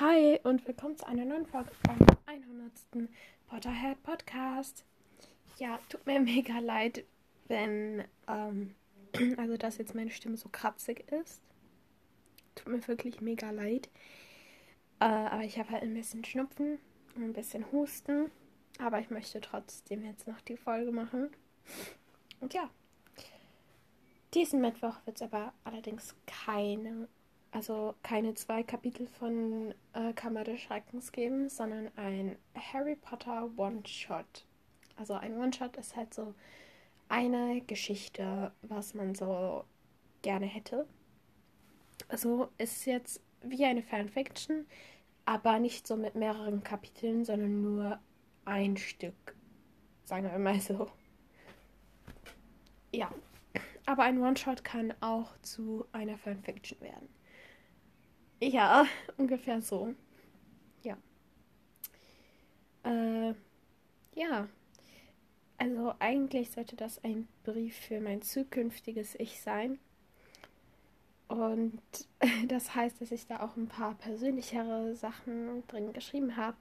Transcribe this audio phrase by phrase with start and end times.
[0.00, 1.96] Hi und willkommen zu einer neuen Folge vom
[2.26, 3.10] 100.
[3.48, 4.84] Potterhead Podcast.
[5.56, 7.04] Ja, tut mir mega leid,
[7.48, 8.76] wenn, ähm,
[9.36, 11.42] also dass jetzt meine Stimme so kratzig ist.
[12.54, 13.88] Tut mir wirklich mega leid.
[15.00, 16.78] Äh, aber ich habe halt ein bisschen Schnupfen
[17.16, 18.30] und ein bisschen Husten.
[18.78, 21.30] Aber ich möchte trotzdem jetzt noch die Folge machen.
[22.40, 22.70] Und ja,
[24.32, 27.08] diesen Mittwoch wird es aber allerdings keine
[27.50, 34.44] also keine zwei Kapitel von äh, Kammer des Schreckens geben, sondern ein Harry Potter One-Shot.
[34.96, 36.34] Also ein One-Shot ist halt so
[37.08, 39.64] eine Geschichte, was man so
[40.22, 40.86] gerne hätte.
[42.08, 44.66] Also ist jetzt wie eine Fanfiction,
[45.24, 47.98] aber nicht so mit mehreren Kapiteln, sondern nur
[48.44, 49.36] ein Stück.
[50.04, 50.90] Sagen wir mal so.
[52.92, 53.10] Ja.
[53.86, 57.08] Aber ein One-Shot kann auch zu einer Fanfiction werden.
[58.40, 58.86] Ja,
[59.16, 59.94] ungefähr so.
[60.82, 60.96] Ja.
[62.84, 63.34] Äh,
[64.14, 64.48] ja.
[65.58, 69.78] Also eigentlich sollte das ein Brief für mein zukünftiges Ich sein.
[71.28, 71.82] Und
[72.48, 76.56] das heißt, dass ich da auch ein paar persönlichere Sachen drin geschrieben habe,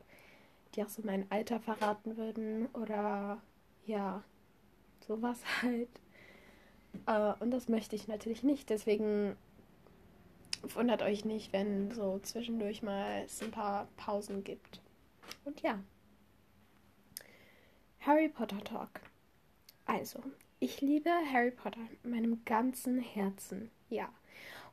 [0.75, 3.42] die auch so mein Alter verraten würden oder
[3.86, 4.23] ja,
[5.08, 5.89] sowas halt.
[7.05, 8.70] Äh, und das möchte ich natürlich nicht.
[8.70, 9.38] Deswegen
[10.75, 14.81] wundert euch nicht, wenn so zwischendurch mal es ein paar Pausen gibt.
[15.45, 15.80] Und ja.
[18.02, 19.02] Harry Potter Talk.
[19.86, 20.22] Also,
[20.59, 23.69] ich liebe Harry Potter mit meinem ganzen Herzen.
[23.89, 24.09] Ja.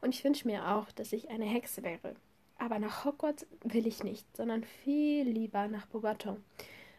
[0.00, 2.14] Und ich wünsche mir auch, dass ich eine Hexe wäre.
[2.58, 6.42] Aber nach Hogwarts will ich nicht, sondern viel lieber nach Beauxbaton,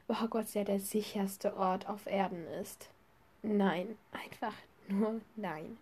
[0.08, 2.90] wo Hogwarts ja der sicherste Ort auf Erden ist.
[3.42, 4.54] Nein, einfach
[4.88, 5.78] nur nein.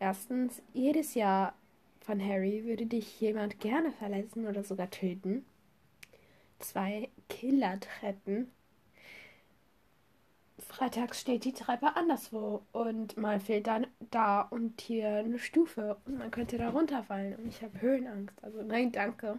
[0.00, 1.54] Erstens, jedes Jahr
[2.08, 5.44] von Harry würde dich jemand gerne verletzen oder sogar töten.
[6.58, 8.50] Zwei Killertreppen.
[10.58, 16.18] Freitags steht die Treppe anderswo und mal fehlt dann da und hier eine Stufe und
[16.18, 18.42] man könnte da runterfallen und ich habe Höhenangst.
[18.42, 19.38] Also nein, danke.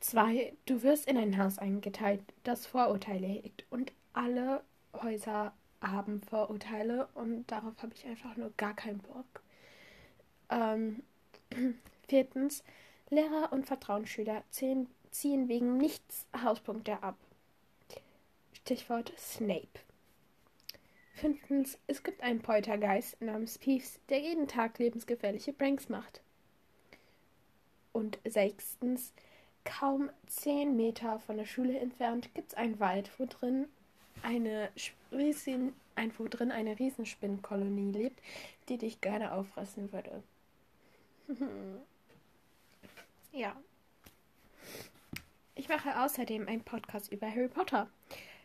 [0.00, 4.62] Zwei, du wirst in ein Haus eingeteilt, das Vorurteile hegt und alle
[4.92, 9.42] Häuser haben Vorurteile und darauf habe ich einfach nur gar keinen Bock.
[10.50, 11.02] Ähm,
[12.08, 12.62] viertens,
[13.10, 17.16] Lehrer und Vertrauensschüler ziehen, ziehen wegen nichts Hauspunkte ab.
[18.52, 19.80] Stichwort Snape.
[21.14, 26.20] Fünftens, es gibt einen Poltergeist namens Peeves, der jeden Tag lebensgefährliche Pranks macht.
[27.92, 29.12] Und sechstens,
[29.64, 33.66] kaum zehn Meter von der Schule entfernt gibt es einen Wald, wo drin
[34.22, 34.70] eine
[35.10, 38.20] Riesen, ein, wo drin eine Riesenspinnenkolonie lebt,
[38.68, 40.22] die dich gerne auffressen würde.
[43.32, 43.54] ja.
[45.54, 47.88] Ich mache außerdem einen Podcast über Harry Potter,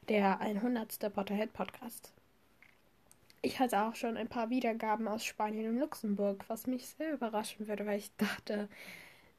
[0.10, 1.14] der 100.
[1.14, 2.12] Potterhead Podcast.
[3.42, 7.68] Ich hatte auch schon ein paar Wiedergaben aus Spanien und Luxemburg, was mich sehr überraschen
[7.68, 8.70] würde, weil ich dachte,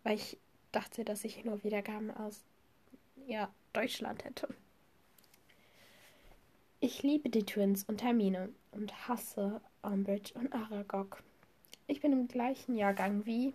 [0.03, 0.39] weil ich
[0.73, 2.43] dachte, dass ich nur Wiedergaben aus
[3.27, 4.49] ja, Deutschland hätte.
[6.81, 11.23] Ich liebe die Twins und Hermine und hasse Umbridge und Aragog.
[11.87, 13.55] Ich bin im gleichen Jahrgang wie.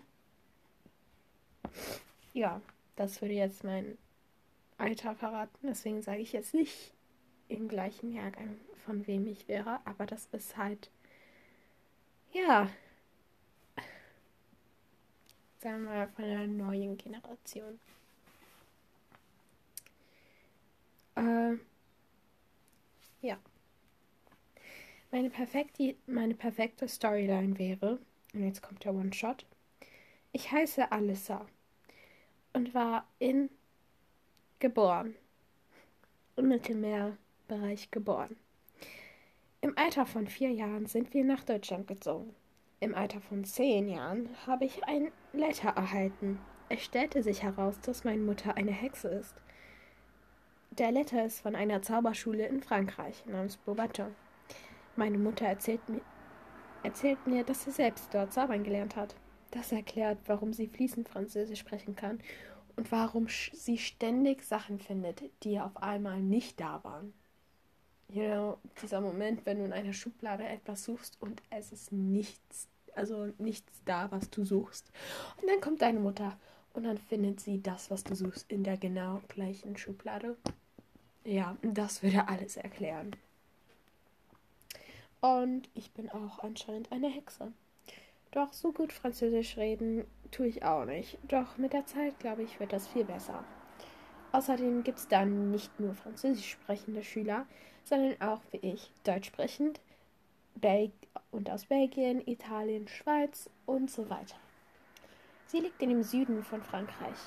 [2.34, 2.62] Ja,
[2.96, 3.98] das würde jetzt mein
[4.78, 5.68] Alter verraten.
[5.68, 6.94] Deswegen sage ich jetzt nicht
[7.48, 9.80] im gleichen Jahrgang, von wem ich wäre.
[9.86, 10.92] Aber das ist halt.
[12.32, 12.70] Ja.
[15.60, 17.80] Sagen wir mal von einer neuen Generation.
[21.16, 21.58] Äh,
[23.22, 23.38] ja.
[25.12, 28.00] Meine perfekte, meine perfekte Storyline wäre,
[28.34, 29.46] und jetzt kommt der One-Shot.
[30.32, 31.46] Ich heiße Alyssa
[32.54, 33.50] und war in
[34.60, 35.16] geboren.
[36.36, 38.36] Im Mittelmeerbereich geboren.
[39.62, 42.34] Im Alter von vier Jahren sind wir nach Deutschland gezogen.
[42.80, 46.40] Im Alter von zehn Jahren habe ich ein Letter erhalten.
[46.70, 49.36] Es stellte sich heraus, dass meine Mutter eine Hexe ist.
[50.72, 54.16] Der Letter ist von einer Zauberschule in Frankreich namens Beaubaton.
[54.96, 56.02] Meine Mutter erzählt mir,
[56.84, 59.16] erzählt mir, dass sie selbst dort zaubern gelernt hat.
[59.52, 62.20] Das erklärt, warum sie fließend Französisch sprechen kann
[62.76, 67.14] und warum sie ständig Sachen findet, die auf einmal nicht da waren.
[68.12, 72.68] You know, dieser Moment, wenn du in einer Schublade etwas suchst und es ist nichts,
[72.96, 74.92] also nichts da, was du suchst.
[75.42, 76.38] Und dann kommt deine Mutter
[76.74, 80.38] und dann findet sie das, was du suchst, in der genau gleichen Schublade.
[81.24, 83.16] Ja, das würde alles erklären.
[85.22, 87.52] Und ich bin auch anscheinend eine Hexe.
[88.32, 91.18] Doch so gut Französisch reden tue ich auch nicht.
[91.28, 93.44] Doch mit der Zeit, glaube ich, wird das viel besser.
[94.32, 97.48] Außerdem gibt es dann nicht nur französisch sprechende Schüler,
[97.84, 99.82] sondern auch wie ich deutsch sprechend
[100.56, 100.92] Bel
[101.32, 104.36] und aus Belgien, Italien, Schweiz und so weiter.
[105.48, 107.18] Sie liegt in dem Süden von Frankreich.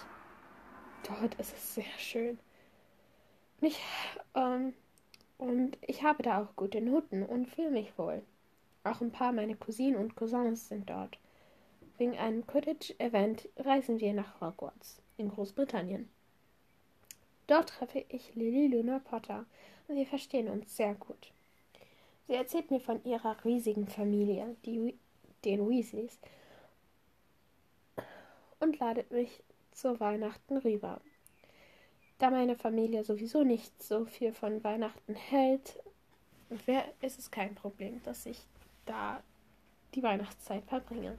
[1.09, 2.39] Dort ist es sehr schön.
[3.61, 3.81] Ich,
[4.35, 4.75] ähm,
[5.43, 8.23] und ich habe da auch gute Noten und fühle mich wohl.
[8.85, 11.19] Auch ein paar meiner Cousinen und Cousins sind dort.
[11.99, 16.09] Wegen einem Quidditch-Event reisen wir nach Hogwarts in Großbritannien.
[17.49, 19.45] Dort treffe ich Lily Luna Potter
[19.89, 21.33] und wir verstehen uns sehr gut.
[22.29, 24.97] Sie erzählt mir von ihrer riesigen Familie, die,
[25.45, 26.19] den Weasleys,
[28.61, 29.43] und ladet mich
[29.73, 31.01] zu Weihnachten rüber.
[32.23, 35.83] Da meine Familie sowieso nicht so viel von Weihnachten hält,
[37.01, 38.39] ist es kein Problem, dass ich
[38.87, 39.21] da
[39.97, 41.19] die Weihnachtszeit verbringe.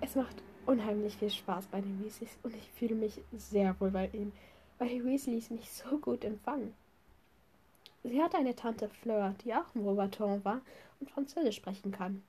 [0.00, 0.34] Es macht
[0.64, 4.32] unheimlich viel Spaß bei den Weasleys und ich fühle mich sehr wohl bei ihnen,
[4.78, 6.72] weil die Weasleys mich so gut empfangen.
[8.04, 10.62] Sie hat eine Tante Fleur, die auch im Robaton war
[11.00, 12.22] und Französisch sprechen kann.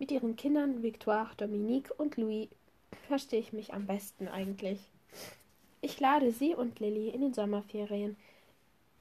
[0.00, 2.48] Mit ihren Kindern Victoire, Dominique und Louis
[3.06, 4.80] verstehe ich mich am besten eigentlich.
[5.84, 8.16] Ich lade sie und Lilly in den Sommerferien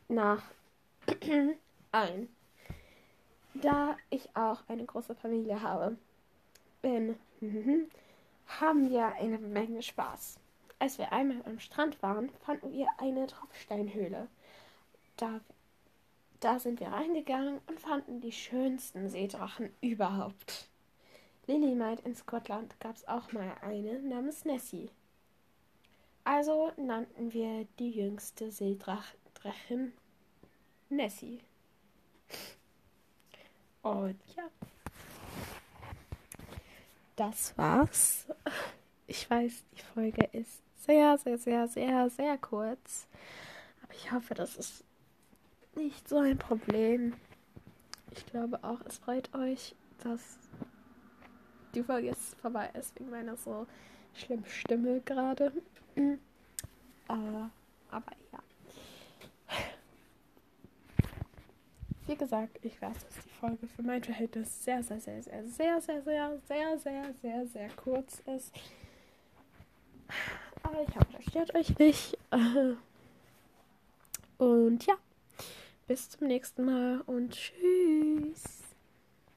[0.10, 0.44] nach
[1.94, 2.28] ein,
[3.54, 5.96] da ich auch eine große Familie habe.
[6.82, 7.16] Bin,
[8.60, 10.36] haben wir eine Menge Spaß.
[10.78, 14.28] Als wir einmal am Strand waren, fanden wir eine Tropfsteinhöhle.
[15.16, 15.40] Da,
[16.42, 20.68] da sind wir reingegangen und fanden die schönsten Seedrachen überhaupt.
[21.48, 24.90] Lilly meint, in Schottland gab es auch mal eine namens Nessie.
[26.24, 29.94] Also nannten wir die jüngste Seedrachin
[30.90, 31.42] Nessie.
[33.82, 34.44] Und ja,
[37.16, 38.28] das war's.
[39.06, 43.08] Ich weiß, die Folge ist sehr, sehr, sehr, sehr, sehr kurz.
[43.84, 44.84] Aber ich hoffe, das ist
[45.76, 47.14] nicht so ein Problem.
[48.12, 50.38] Ich glaube auch, es freut euch, dass
[51.74, 53.68] die Folge jetzt vorbei ist wegen meiner so
[54.14, 55.52] schlimmen Stimme gerade.
[55.96, 56.18] äh,
[57.08, 58.40] aber ja.
[62.06, 65.82] Wie gesagt, ich weiß, dass die Folge für mein Verhältnis sehr, sehr, sehr, sehr, sehr,
[65.82, 68.54] sehr, sehr, sehr, sehr, sehr, sehr kurz ist.
[70.64, 72.18] Aber ich hoffe, das stört euch nicht.
[74.38, 74.96] Und ja,
[75.88, 78.53] bis zum nächsten Mal und tschüss.